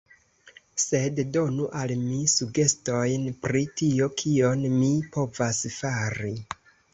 Sed, 0.83 1.19
donu 1.35 1.67
al 1.81 1.93
mi 2.05 2.21
sugestojn, 2.35 3.27
pri 3.45 3.61
tio, 3.83 4.09
kion 4.23 4.67
mi 4.79 4.89
povas 5.19 5.63
fari. 5.77 6.35